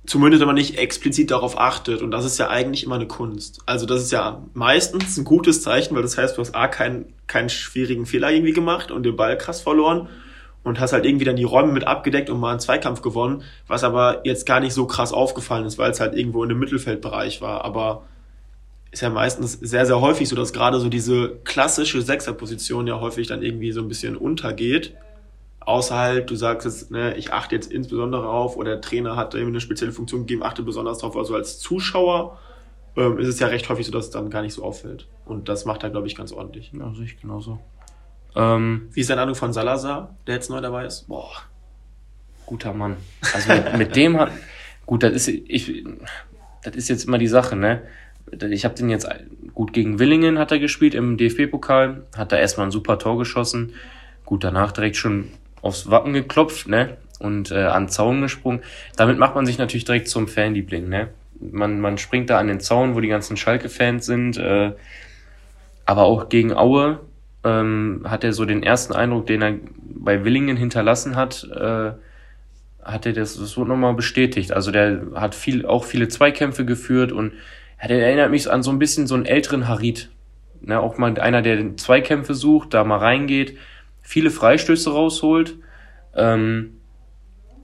[0.04, 2.02] Zumindest wenn man nicht explizit darauf achtet.
[2.02, 3.60] Und das ist ja eigentlich immer eine Kunst.
[3.66, 7.12] Also das ist ja meistens ein gutes Zeichen, weil das heißt, du hast A, keinen,
[7.28, 10.08] keinen schwierigen Fehler irgendwie gemacht und den Ball krass verloren
[10.64, 13.84] und hast halt irgendwie dann die Räume mit abgedeckt und mal einen Zweikampf gewonnen, was
[13.84, 17.40] aber jetzt gar nicht so krass aufgefallen ist, weil es halt irgendwo in dem Mittelfeldbereich
[17.40, 17.64] war.
[17.64, 18.02] Aber
[18.90, 23.28] ist ja meistens sehr, sehr häufig so, dass gerade so diese klassische Sechserposition ja häufig
[23.28, 24.94] dann irgendwie so ein bisschen untergeht
[25.64, 29.34] Außer halt, du sagst jetzt, ne, ich achte jetzt insbesondere auf, oder der Trainer hat
[29.34, 31.16] irgendwie eine spezielle Funktion gegeben, achte besonders drauf.
[31.16, 32.38] Also als Zuschauer
[32.96, 35.06] ähm, ist es ja recht häufig so, dass es dann gar nicht so auffällt.
[35.24, 36.72] Und das macht er, glaube ich, ganz ordentlich.
[36.72, 37.60] Ja, sehe ich genauso.
[38.34, 41.08] Ähm, Wie ist deine Ahnung von Salazar, der jetzt neu dabei ist?
[41.08, 41.30] Boah,
[42.46, 42.96] guter Mann.
[43.34, 44.30] Also mit, mit dem hat,
[44.86, 45.84] gut, das ist, ich,
[46.62, 47.82] das ist jetzt immer die Sache, ne?
[48.50, 49.06] Ich habe den jetzt
[49.52, 53.74] gut gegen Willingen hat er gespielt im DFB-Pokal, hat da erstmal ein super Tor geschossen.
[54.24, 55.28] Gut, danach direkt schon
[55.62, 56.98] aufs Wappen geklopft, ne?
[57.18, 58.60] Und äh, an den Zaun gesprungen.
[58.96, 61.08] Damit macht man sich natürlich direkt zum Fanliebling, ne?
[61.40, 64.36] Man, man springt da an den Zaun, wo die ganzen Schalke-Fans sind.
[64.36, 64.72] Äh,
[65.86, 67.00] aber auch gegen Aue
[67.44, 71.92] ähm, hat er so den ersten Eindruck, den er bei Willingen hinterlassen hat, äh,
[72.82, 74.52] hat er das, das wurde nochmal bestätigt.
[74.52, 77.32] Also der hat viel, auch viele Zweikämpfe geführt und
[77.80, 80.10] ja, der erinnert mich an so ein bisschen so einen älteren Harit.
[80.60, 83.56] Ne, auch mal einer, der Zweikämpfe sucht, da mal reingeht
[84.12, 85.56] viele Freistöße rausholt.
[86.14, 86.80] Ähm,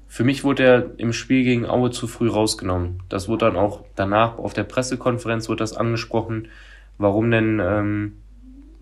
[0.07, 3.03] für mich wurde er im Spiel gegen Aue zu früh rausgenommen.
[3.11, 6.49] Das wurde dann auch danach auf der Pressekonferenz wurde das angesprochen,
[6.97, 8.17] warum denn ähm,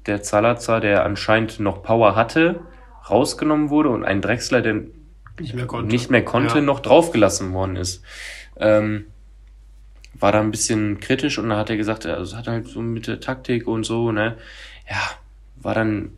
[0.07, 2.61] der Zalazar, der anscheinend noch Power hatte,
[3.11, 4.83] rausgenommen wurde und ein Drechsler, der
[5.41, 6.65] nicht mehr konnte, nicht mehr konnte ja.
[6.65, 8.05] noch draufgelassen worden ist.
[8.59, 9.07] Ähm,
[10.15, 13.09] war da ein bisschen kritisch und da hat er gesagt, also hat halt so mit
[13.09, 14.37] der Taktik und so, ne,
[14.89, 15.03] ja,
[15.57, 16.13] war dann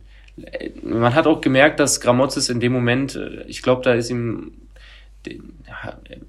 [0.83, 4.51] man hat auch gemerkt, dass Gramozis in dem Moment, äh, ich glaube, da ist ihm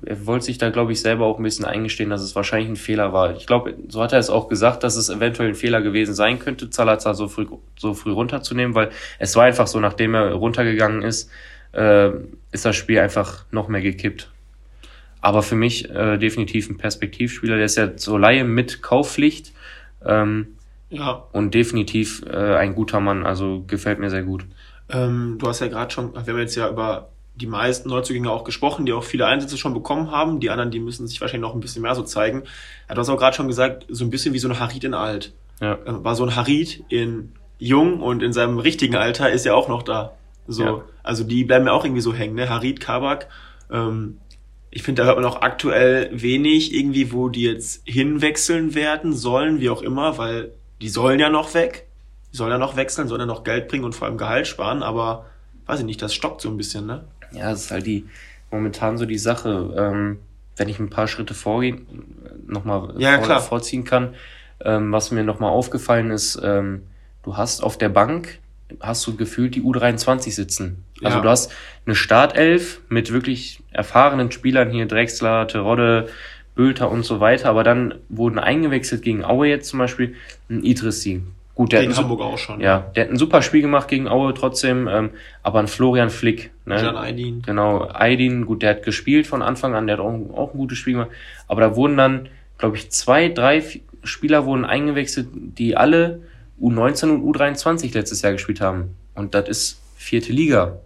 [0.04, 2.76] er wollte sich da, glaube ich, selber auch ein bisschen eingestehen, dass es wahrscheinlich ein
[2.76, 3.36] Fehler war.
[3.36, 6.38] Ich glaube, so hat er es auch gesagt, dass es eventuell ein Fehler gewesen sein
[6.38, 7.46] könnte, Zalazar so früh,
[7.78, 11.30] so früh runterzunehmen, weil es war einfach so, nachdem er runtergegangen ist,
[11.72, 12.10] äh,
[12.52, 14.30] ist das Spiel einfach noch mehr gekippt.
[15.20, 19.52] Aber für mich äh, definitiv ein Perspektivspieler, der ist ja zur Laie mit Kaufpflicht.
[20.04, 20.56] Ähm,
[20.90, 21.24] ja.
[21.32, 24.44] Und definitiv äh, ein guter Mann, also gefällt mir sehr gut.
[24.88, 28.44] Ähm, du hast ja gerade schon, wir haben jetzt ja über die meisten Neuzugänge auch
[28.44, 30.40] gesprochen, die auch viele Einsätze schon bekommen haben.
[30.40, 32.42] Die anderen, die müssen sich wahrscheinlich noch ein bisschen mehr so zeigen.
[32.88, 34.94] Ja, du hast auch gerade schon gesagt, so ein bisschen wie so ein Harid in
[34.94, 35.32] alt.
[35.60, 35.74] Ja.
[35.74, 39.68] Äh, war so ein Harid in jung und in seinem richtigen Alter ist ja auch
[39.68, 40.16] noch da.
[40.46, 40.82] So, ja.
[41.02, 42.48] also die bleiben ja auch irgendwie so hängen, ne?
[42.48, 43.28] Harid, Kabak.
[43.70, 44.18] Ähm,
[44.70, 49.60] ich finde, da hört man auch aktuell wenig irgendwie, wo die jetzt hinwechseln werden sollen,
[49.60, 51.86] wie auch immer, weil die sollen ja noch weg.
[52.32, 54.82] Die sollen ja noch wechseln, sollen ja noch Geld bringen und vor allem Gehalt sparen,
[54.82, 55.26] aber
[55.66, 57.04] weiß ich nicht, das stockt so ein bisschen, ne?
[57.32, 58.06] Ja, das ist halt die
[58.50, 59.74] momentan so die Sache.
[59.76, 60.18] Ähm,
[60.56, 61.86] wenn ich ein paar Schritte vorgehen,
[62.46, 64.14] nochmal ja, vor, vorziehen kann,
[64.62, 66.82] ähm, was mir nochmal aufgefallen ist, ähm,
[67.22, 68.38] du hast auf der Bank,
[68.80, 70.84] hast du gefühlt die U23 sitzen.
[71.02, 71.22] Also ja.
[71.22, 71.52] du hast
[71.86, 76.08] eine Startelf mit wirklich erfahrenen Spielern hier, Drexler, Terodde,
[76.60, 80.14] Bülter und so weiter, aber dann wurden eingewechselt gegen Aue jetzt zum Beispiel
[80.50, 81.22] ein Idrissi,
[81.54, 82.60] Gut, der gegen Hamburg auch schon.
[82.60, 85.08] Ja, der hat ein super Spiel gemacht gegen Aue trotzdem, ähm,
[85.42, 86.50] aber ein Florian Flick.
[86.66, 86.82] Ne?
[86.82, 87.40] Jan Aydin.
[87.40, 90.76] Genau, Aydin, gut, der hat gespielt von Anfang an, der hat auch, auch ein gutes
[90.76, 91.10] Spiel gemacht.
[91.48, 93.64] Aber da wurden dann, glaube ich, zwei, drei
[94.04, 96.20] Spieler wurden eingewechselt, die alle
[96.60, 98.96] U19 und U23 letztes Jahr gespielt haben.
[99.14, 100.76] Und das ist vierte Liga.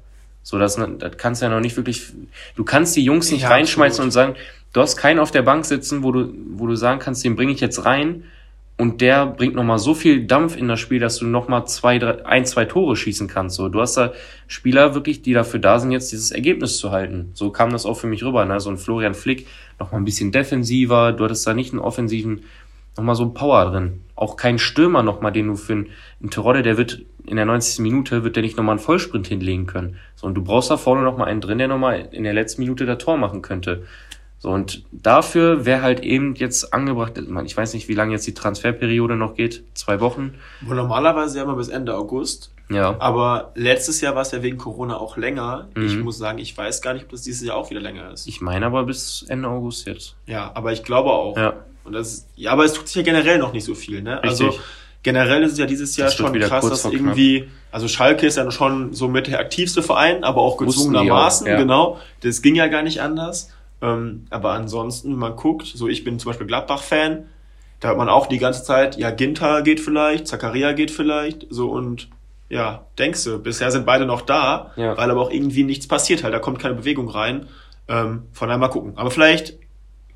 [0.44, 2.12] So, das, das kannst du ja noch nicht wirklich,
[2.54, 4.06] du kannst die Jungs nicht ja, reinschmeißen absolut.
[4.06, 4.34] und sagen,
[4.74, 7.52] du hast keinen auf der Bank sitzen, wo du, wo du sagen kannst, den bringe
[7.52, 8.24] ich jetzt rein
[8.76, 12.26] und der bringt nochmal so viel Dampf in das Spiel, dass du nochmal zwei, drei,
[12.26, 13.54] ein, zwei Tore schießen kannst.
[13.56, 14.12] So, du hast da
[14.48, 17.30] Spieler wirklich, die dafür da sind, jetzt dieses Ergebnis zu halten.
[17.34, 18.44] So kam das auch für mich rüber.
[18.44, 18.58] Ne?
[18.58, 19.46] So ein Florian Flick
[19.78, 21.12] nochmal ein bisschen defensiver.
[21.12, 22.42] Du hattest da nicht einen offensiven,
[22.96, 24.00] nochmal so ein Power drin.
[24.16, 25.86] Auch kein Stürmer nochmal, den du für einen,
[26.20, 27.78] einen Terodde, der wird in der 90.
[27.78, 29.98] Minute, wird der nicht nochmal einen Vollsprint hinlegen können.
[30.16, 32.86] So, und du brauchst da vorne nochmal einen drin, der nochmal in der letzten Minute
[32.86, 33.84] das Tor machen könnte.
[34.44, 37.14] So, und dafür wäre halt eben jetzt angebracht,
[37.46, 40.34] ich weiß nicht, wie lange jetzt die Transferperiode noch geht, zwei Wochen.
[40.60, 42.52] Wo normalerweise ja immer bis Ende August.
[42.68, 42.94] Ja.
[42.98, 45.68] Aber letztes Jahr war es ja wegen Corona auch länger.
[45.74, 45.86] Mhm.
[45.86, 48.28] Ich muss sagen, ich weiß gar nicht, ob das dieses Jahr auch wieder länger ist.
[48.28, 50.14] Ich meine aber bis Ende August jetzt.
[50.26, 51.38] Ja, aber ich glaube auch.
[51.38, 51.54] Ja.
[51.84, 54.22] Und das, ja, aber es tut sich ja generell noch nicht so viel, ne?
[54.22, 54.60] Also Richtig.
[54.60, 54.70] Also
[55.04, 58.50] generell ist es ja dieses Jahr das schon krass, dass irgendwie, also Schalke ist ja
[58.50, 61.56] schon so mit der aktivste Verein, aber auch gezwungenermaßen, ja.
[61.56, 61.98] genau.
[62.20, 63.48] Das ging ja gar nicht anders.
[63.84, 67.26] Ähm, aber ansonsten, man guckt, so ich bin zum Beispiel Gladbach-Fan,
[67.80, 71.70] da hat man auch die ganze Zeit, ja, Ginter geht vielleicht, Zakaria geht vielleicht, so
[71.70, 72.08] und
[72.48, 74.96] ja, denkst du, bisher sind beide noch da, ja.
[74.96, 77.46] weil aber auch irgendwie nichts passiert halt, da kommt keine Bewegung rein.
[77.86, 78.94] Ähm, von daher mal gucken.
[78.96, 79.58] Aber vielleicht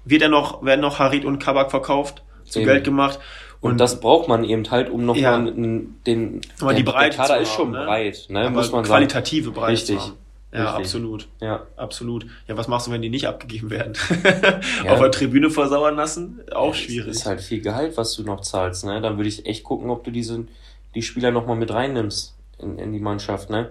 [0.06, 3.18] wird er noch, werden noch Harid und Kabak verkauft, zu Geld gemacht.
[3.60, 5.80] Und, und, das braucht man eben halt, um nochmal ja.
[6.06, 7.84] den, aber die Breite der Kader ist schon ne?
[7.84, 8.42] breit, ne?
[8.42, 9.56] Aber muss man qualitative sagen.
[9.56, 9.72] Breite.
[9.72, 10.12] Richtig.
[10.52, 10.86] Ja, Richtig.
[10.86, 11.28] absolut.
[11.40, 11.66] Ja.
[11.76, 12.26] Absolut.
[12.46, 13.92] Ja, was machst du, wenn die nicht abgegeben werden?
[14.84, 14.92] ja.
[14.92, 16.40] Auf der Tribüne versauern lassen?
[16.52, 17.10] Auch ja, schwierig.
[17.10, 19.00] Ist halt viel Gehalt, was du noch zahlst, ne?
[19.00, 20.46] Dann würde ich echt gucken, ob du diese,
[20.94, 23.70] die Spieler nochmal mit reinnimmst in, in die Mannschaft, ne?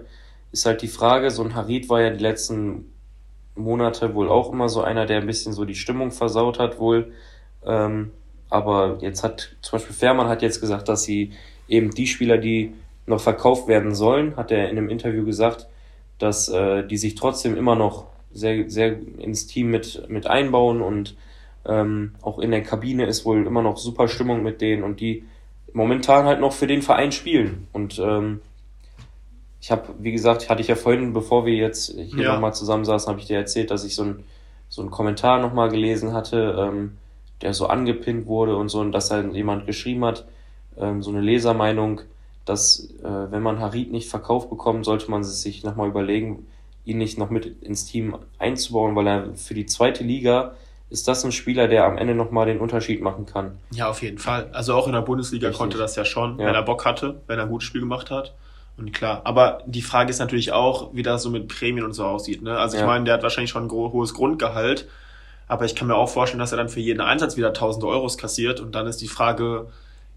[0.52, 2.92] Ist halt die Frage, so ein Harid war ja die letzten
[3.56, 7.12] Monate wohl auch immer so einer, der ein bisschen so die Stimmung versaut hat, wohl.
[7.66, 8.12] Ähm,
[8.50, 11.32] aber jetzt hat, zum Beispiel Fährmann hat jetzt gesagt, dass sie
[11.66, 12.72] eben die Spieler, die
[13.06, 15.66] noch verkauft werden sollen, hat er in einem Interview gesagt,
[16.18, 21.16] dass äh, die sich trotzdem immer noch sehr, sehr ins Team mit, mit einbauen und
[21.66, 25.24] ähm, auch in der Kabine ist wohl immer noch super Stimmung mit denen und die
[25.72, 27.68] momentan halt noch für den Verein spielen.
[27.72, 28.40] Und ähm,
[29.60, 32.32] ich habe, wie gesagt, hatte ich ja vorhin, bevor wir jetzt hier ja.
[32.34, 34.24] nochmal zusammensaßen, habe ich dir erzählt, dass ich so ein
[34.68, 36.98] so einen Kommentar nochmal gelesen hatte, ähm,
[37.42, 40.26] der so angepinnt wurde und so, und dass halt jemand geschrieben hat,
[40.76, 42.02] ähm, so eine Lesermeinung,
[42.48, 46.46] dass äh, wenn man Harid nicht verkauft bekommt, sollte man sich nochmal überlegen,
[46.84, 50.54] ihn nicht noch mit ins Team einzubauen, weil er für die zweite Liga
[50.90, 53.58] ist das ein Spieler, der am Ende nochmal den Unterschied machen kann.
[53.72, 54.48] Ja, auf jeden Fall.
[54.52, 55.58] Also auch in der Bundesliga Richtig.
[55.58, 56.46] konnte das ja schon, ja.
[56.46, 58.34] wenn er Bock hatte, wenn er ein gutes Spiel gemacht hat.
[58.78, 62.04] Und klar, aber die Frage ist natürlich auch, wie das so mit Prämien und so
[62.04, 62.42] aussieht.
[62.42, 62.56] Ne?
[62.56, 62.86] Also ich ja.
[62.86, 64.88] meine, der hat wahrscheinlich schon ein hohes Grundgehalt,
[65.48, 68.16] aber ich kann mir auch vorstellen, dass er dann für jeden Einsatz wieder 1000 Euros
[68.16, 69.66] kassiert und dann ist die Frage,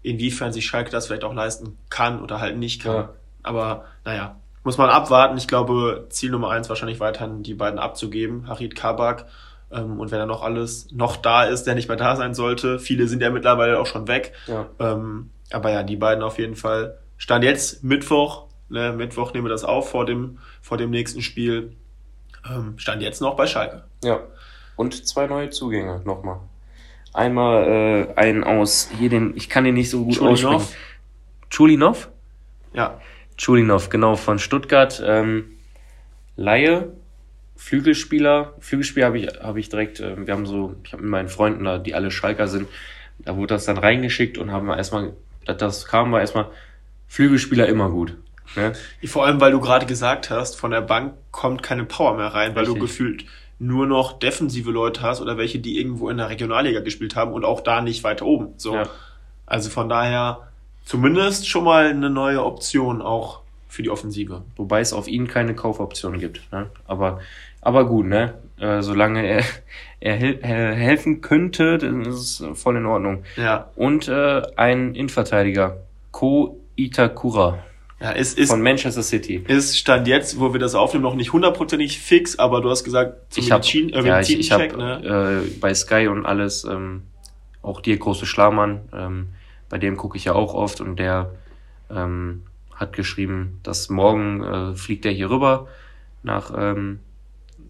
[0.02, 2.94] inwiefern sich Schalke das vielleicht auch leisten kann oder halt nicht kann.
[2.94, 3.08] Ja.
[3.42, 5.36] Aber naja, muss man abwarten.
[5.36, 9.26] Ich glaube, Ziel Nummer eins wahrscheinlich weiterhin die beiden abzugeben, Harid Kabak.
[9.70, 12.78] Ähm, und wenn er noch alles noch da ist, der nicht mehr da sein sollte.
[12.78, 14.32] Viele sind ja mittlerweile auch schon weg.
[14.46, 14.68] Ja.
[14.78, 16.98] Ähm, aber ja, die beiden auf jeden Fall.
[17.16, 21.76] Stand jetzt Mittwoch, ne, Mittwoch nehmen wir das auf vor dem, vor dem nächsten Spiel.
[22.48, 23.84] Ähm, stand jetzt noch bei Schalke.
[24.02, 24.20] Ja.
[24.76, 26.40] Und zwei neue Zugänge nochmal.
[27.12, 30.54] Einmal äh, einen aus hier den, ich kann den nicht so gut Chulinov.
[30.54, 30.76] aussprechen.
[31.50, 32.08] Chulinov?
[32.72, 33.00] Ja.
[33.36, 35.02] Chulinov, genau, von Stuttgart.
[35.04, 35.44] Ähm,
[36.36, 36.92] Laie,
[37.56, 38.54] Flügelspieler.
[38.60, 41.64] Flügelspieler habe ich, habe ich direkt, äh, wir haben so, ich habe mit meinen Freunden
[41.64, 42.68] da, die alle Schalker sind,
[43.18, 45.12] da wurde das dann reingeschickt und haben wir erstmal,
[45.44, 46.50] das, das kam war erstmal,
[47.08, 48.16] Flügelspieler immer gut.
[48.56, 48.72] Ne?
[49.04, 52.54] Vor allem, weil du gerade gesagt hast, von der Bank kommt keine Power mehr rein,
[52.54, 52.80] weil Richtig.
[52.80, 53.24] du gefühlt
[53.62, 57.44] nur noch defensive Leute hast oder welche, die irgendwo in der Regionalliga gespielt haben und
[57.44, 58.54] auch da nicht weiter oben.
[58.56, 58.74] So.
[58.74, 58.88] Ja.
[59.46, 60.48] Also von daher
[60.84, 64.42] zumindest schon mal eine neue Option auch für die Offensive.
[64.56, 66.52] Wobei es auf ihn keine Kaufoption gibt.
[66.52, 66.70] Ne?
[66.86, 67.20] Aber,
[67.60, 68.34] aber gut, ne?
[68.58, 69.44] Äh, solange er,
[70.00, 73.22] er, hel er helfen könnte, dann ist es voll in Ordnung.
[73.36, 73.70] Ja.
[73.76, 75.78] Und äh, ein Innenverteidiger,
[76.10, 77.58] Ko Itakura
[78.02, 79.44] Ja, es ist, von Manchester City.
[79.46, 83.32] ist Stand jetzt, wo wir das aufnehmen, noch nicht hundertprozentig fix, aber du hast gesagt,
[83.32, 85.44] zum Ich habe Medizin, äh, ja, ich, ich hab, Medizincheck, ne?
[85.44, 87.02] äh, bei Sky und alles, ähm,
[87.62, 89.28] auch dir große Schlamann, ähm,
[89.68, 91.30] bei dem gucke ich ja auch oft und der
[91.90, 92.42] ähm,
[92.74, 95.68] hat geschrieben, dass morgen äh, fliegt er hier rüber
[96.24, 96.98] nach ähm,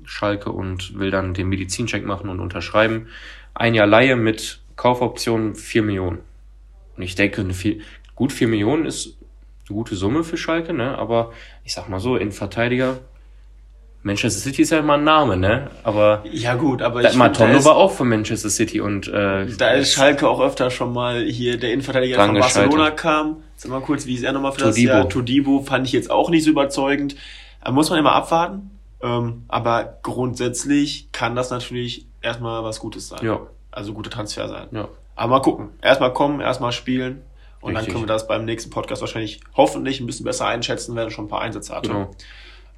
[0.05, 3.09] Schalke und will dann den Medizincheck machen und unterschreiben.
[3.53, 6.21] Ein Jahr Laie mit Kaufoption 4 Millionen.
[6.97, 7.81] Und ich denke, vier,
[8.15, 9.19] gut 4 Millionen ist
[9.73, 10.99] eine gute Summe für Schalke, ne?
[10.99, 11.33] Aber
[11.65, 12.99] ich sag mal so, in Verteidiger,
[14.03, 15.71] Manchester City ist ja immer ein Name, ne?
[15.85, 19.93] Aber Ja gut, aber ich Matondo war auch von Manchester City und äh, da ist
[19.93, 23.37] Schalke auch öfter schon mal hier der Innenverteidiger von Barcelona kam.
[23.57, 24.93] Sag mal kurz, wie ist er nochmal für das Todibo.
[24.93, 25.09] Jahr?
[25.09, 27.17] Todibo fand ich jetzt auch nicht so überzeugend.
[27.65, 28.71] Da muss man immer abwarten.
[29.03, 33.21] Ähm, aber grundsätzlich kann das natürlich erstmal was Gutes sein.
[33.25, 34.69] ja, Also gute Transfer sein.
[34.73, 34.89] ja.
[35.15, 35.69] Aber mal gucken.
[35.83, 37.23] Erstmal kommen, erstmal spielen.
[37.63, 37.87] Und Richtig.
[37.87, 41.11] dann können wir das beim nächsten Podcast wahrscheinlich hoffentlich ein bisschen besser einschätzen, wenn er
[41.11, 41.89] schon ein paar Einsätze hatte.
[41.89, 42.11] Genau.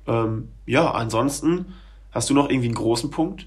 [0.06, 1.74] Ähm, ja, ansonsten
[2.12, 3.46] hast du noch irgendwie einen großen Punkt?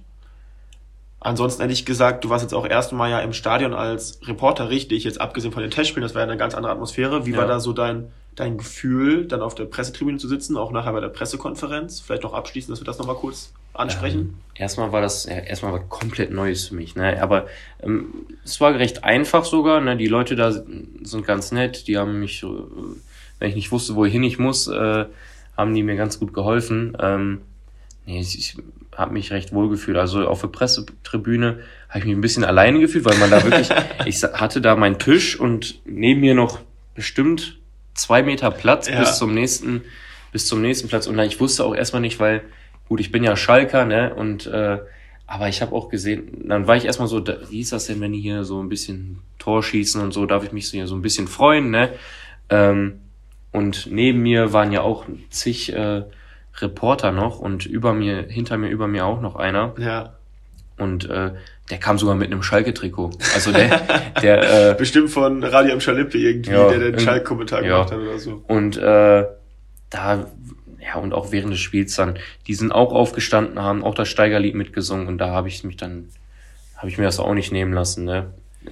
[1.19, 4.69] Ansonsten hätte ich gesagt, du warst jetzt auch erst mal ja im Stadion als Reporter
[4.69, 7.25] richtig, jetzt abgesehen von den Testspielen, das war ja eine ganz andere Atmosphäre.
[7.25, 7.37] Wie Ja.
[7.39, 10.99] war da so dein, dein Gefühl, dann auf der Pressetribüne zu sitzen, auch nachher bei
[11.01, 12.01] der Pressekonferenz?
[12.01, 14.19] Vielleicht noch abschließend, dass wir das nochmal kurz ansprechen.
[14.19, 17.21] Ähm, erstmal war das ja, erstmal war komplett Neues für mich, ne?
[17.21, 17.47] Aber
[17.81, 18.13] ähm,
[18.43, 19.97] es war recht einfach sogar, ne?
[19.97, 22.47] Die Leute da sind ganz nett, die haben mich, äh,
[23.39, 25.05] wenn ich nicht wusste, wohin ich muss, äh,
[25.55, 26.95] haben die mir ganz gut geholfen.
[26.99, 27.41] Ähm,
[28.05, 28.57] nee, ich, ich
[28.95, 29.97] habe mich recht wohl gefühlt.
[29.97, 31.59] Also auf der Pressetribüne
[31.89, 33.69] habe ich mich ein bisschen alleine gefühlt, weil man da wirklich,
[34.05, 36.59] ich hatte da meinen Tisch und neben mir noch
[36.95, 37.59] bestimmt
[37.93, 38.99] zwei Meter Platz Ja.
[38.99, 39.83] bis zum nächsten,
[40.31, 41.07] bis zum nächsten Platz.
[41.07, 42.41] Und ich wusste auch erstmal nicht, weil,
[42.87, 44.13] gut, ich bin ja Schalker, ne?
[44.13, 44.79] Und äh,
[45.25, 48.13] aber ich habe auch gesehen, dann war ich erstmal so, wie ist das denn, wenn
[48.13, 50.95] die hier so ein bisschen Tor schießen und so, darf ich mich so hier so
[50.95, 51.89] ein bisschen freuen, ne?
[52.49, 53.01] Ähm,
[53.51, 56.03] und neben mir waren ja auch zig äh,
[56.59, 59.73] Reporter noch und über mir, hinter mir, über mir auch noch einer.
[59.77, 60.13] Ja.
[60.77, 61.31] Und äh,
[61.69, 63.11] der kam sogar mit einem Schalke-Trikot.
[63.33, 63.81] Also der,
[64.21, 65.81] der, äh, Bestimmt von Radio M.
[65.81, 67.69] Schalippe irgendwie, Ja, der den Schalk-Kommentar ja.
[67.69, 68.43] gemacht hat oder so.
[68.47, 69.25] Und äh,
[69.89, 70.27] da,
[70.81, 74.55] ja, und auch während des Spiels dann, die sind auch aufgestanden, haben auch das Steigerlied
[74.55, 76.09] mitgesungen und da habe ich mich dann,
[76.75, 78.27] habe ich mir das auch nicht nehmen lassen, ne?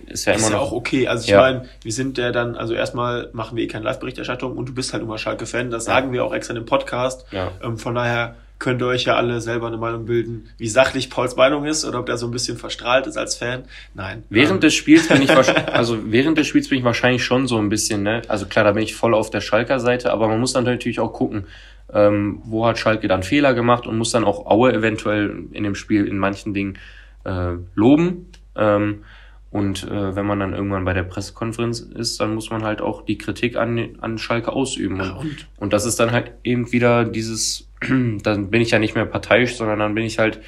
[0.08, 0.68] Ist ja Ist immer ja noch.
[0.68, 1.08] auch okay.
[1.08, 1.40] Also ich Ja.
[1.42, 4.92] meine, wir sind ja dann, also erstmal machen wir eh keine Live-Berichterstattung und du bist
[4.94, 5.72] halt immer Schalke-Fan.
[5.72, 5.94] Das Ja.
[5.94, 7.26] sagen wir auch extra in dem Podcast.
[7.32, 7.52] Ja.
[7.64, 11.36] Ähm, von daher könnt ihr euch ja alle selber eine Meinung bilden, wie sachlich Pauls
[11.38, 13.64] Meinung ist oder ob der so ein bisschen verstrahlt ist als Fan.
[13.94, 14.24] Nein.
[14.30, 17.48] Während Ähm, des Spiels bin ich wahrscheinlich, also während des Spiels bin ich wahrscheinlich schon
[17.48, 18.22] so ein bisschen, ne?
[18.28, 21.00] Also klar, da bin ich voll auf der Schalker Seite, aber man muss dann natürlich
[21.00, 21.46] auch gucken,
[21.94, 25.76] ähm, wo hat Schalke dann Fehler gemacht und muss dann auch Aue eventuell in dem
[25.76, 26.78] Spiel in manchen Dingen
[27.24, 28.28] äh, loben.
[28.56, 29.04] Ähm,
[29.52, 33.06] und äh, wenn man dann irgendwann bei der Pressekonferenz ist, dann muss man halt auch
[33.06, 34.98] die Kritik an, an Schalke ausüben.
[34.98, 37.70] ja, Und, und und das ist dann halt eben wieder dieses,
[38.24, 40.42] dann bin ich ja nicht mehr parteiisch, sondern dann bin ich halt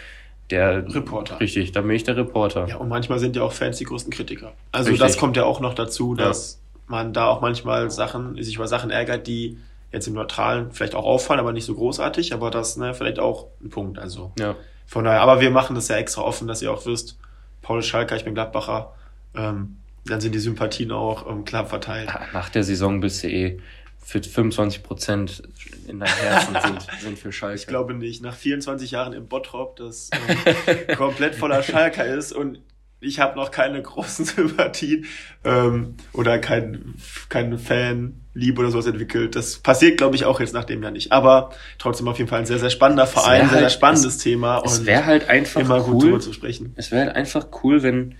[0.50, 1.40] der Reporter.
[1.40, 2.68] Richtig, dann bin ich der Reporter.
[2.68, 4.54] Ja, und manchmal sind ja auch Fans die größten Kritiker.
[4.72, 5.08] Also Richtig.
[5.08, 6.26] das kommt ja auch noch dazu, Ja.
[6.26, 9.58] dass man da auch manchmal Sachen, sich über Sachen ärgert, die
[9.98, 13.48] jetzt im Neutralen vielleicht auch auffallen, aber nicht so großartig, aber das ne, vielleicht auch
[13.62, 14.00] ein Punkt.
[14.00, 14.56] Also ja.
[14.86, 17.18] von daher, aber wir machen das ja extra offen, dass ihr auch wisst,
[17.62, 18.94] Paul Schalker, ich bin Gladbacher,
[19.36, 22.10] ähm, dann sind die Sympathien auch ähm, klar verteilt.
[22.34, 23.60] Nach der Saison bist du eh
[24.02, 25.44] für 25 Prozent
[25.88, 27.56] in deinem Herzen sind, sind für Schalke.
[27.56, 28.24] Ich glaube nicht.
[28.24, 32.60] Nach 24 Jahren im Bottrop, das ähm, komplett voller Schalker ist und
[33.00, 35.06] ich habe noch keine großen Sympathien
[35.44, 36.96] ähm, oder kein,
[37.30, 39.36] kein Fanliebe oder sowas entwickelt.
[39.36, 41.12] Das passiert, glaube ich, auch jetzt nach dem Jahr nicht.
[41.12, 44.18] Aber trotzdem auf jeden Fall ein sehr, sehr spannender Verein, wär sehr, sehr halt- spannendes
[44.18, 46.02] Thema es und wäre halt einfach immer gut cool.
[46.02, 46.74] darüber zu sprechen.
[46.76, 48.16] Es wäre halt einfach cool, wenn,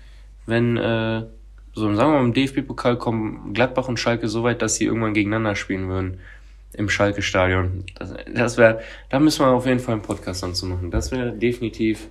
[0.46, 1.24] wenn äh,
[1.74, 5.14] so sagen wir mal im DFB-Pokal kommen Gladbach und Schalke so weit, dass sie irgendwann
[5.14, 6.18] gegeneinander spielen würden.
[6.72, 7.84] im Schalke-Stadion.
[7.96, 10.90] Das, das wäre, da müssen wir auf jeden Fall einen Podcast dann zu machen.
[10.90, 12.08] Das wäre definitiv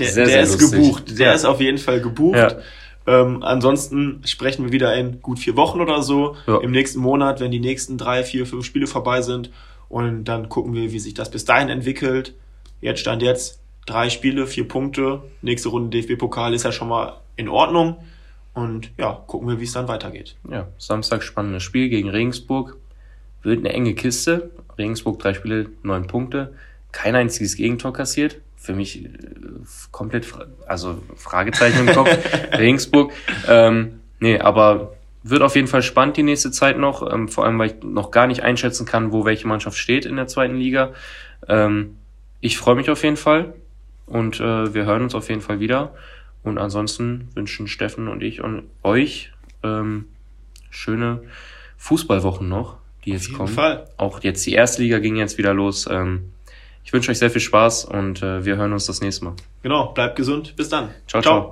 [0.00, 0.80] Der, sehr, der sehr ist lustig.
[0.80, 1.18] gebucht.
[1.18, 1.32] Der Ja.
[1.34, 2.36] ist auf jeden Fall gebucht.
[2.36, 2.52] Ja.
[3.08, 6.36] Ähm, ansonsten sprechen wir wieder in gut vier Wochen oder so.
[6.46, 6.58] Ja.
[6.60, 9.50] Im nächsten Monat, wenn die nächsten drei, vier, fünf Spiele vorbei sind.
[9.88, 12.34] Und dann gucken wir, wie sich das bis dahin entwickelt.
[12.80, 15.22] Jetzt stand jetzt drei Spiele, vier Punkte.
[15.42, 17.96] Nächste Runde DFB-Pokal ist ja schon mal in Ordnung.
[18.54, 20.34] Und ja, gucken wir, wie es dann weitergeht.
[20.50, 22.76] Ja, Samstag spannendes Spiel gegen Regensburg.
[23.42, 24.50] Wird eine enge Kiste.
[24.78, 26.54] Regensburg drei Spiele, neun Punkte.
[26.90, 28.38] Kein einziges Gegentor kassiert.
[28.66, 29.08] Für mich äh,
[29.92, 30.26] komplett,
[30.66, 32.10] also Fragezeichen im Kopf.
[32.58, 33.12] Regensburg.
[33.46, 37.08] Ähm, nee, aber wird auf jeden Fall spannend die nächste Zeit noch.
[37.08, 40.16] Ähm, vor allem, weil ich noch gar nicht einschätzen kann, wo welche Mannschaft steht in
[40.16, 40.94] der zweiten Liga.
[41.46, 41.96] Ähm,
[42.40, 43.54] ich freue mich auf jeden Fall.
[44.06, 45.94] Und äh, wir hören uns auf jeden Fall wieder.
[46.42, 50.06] Und ansonsten wünschen Steffen und ich und euch ähm,
[50.70, 51.22] schöne
[51.76, 53.54] Fußballwochen noch, die jetzt Auf jeden kommen.
[53.54, 53.88] Fall.
[53.96, 55.86] Auch jetzt die erste Liga ging jetzt wieder los.
[55.88, 56.32] Ähm,
[56.86, 59.34] ich wünsche euch sehr viel Spaß und äh, wir hören uns das nächste Mal.
[59.62, 60.54] Genau, bleibt gesund.
[60.54, 60.90] Bis dann.
[61.08, 61.20] ciao.
[61.20, 61.44] ciao.